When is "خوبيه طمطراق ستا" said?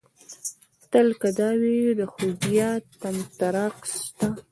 2.13-4.27